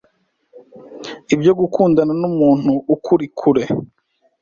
ibyo 1.33 1.51
gukundana 1.59 2.13
n’umuntu 2.21 2.71
ukuri 2.95 3.25
kure 3.39 3.63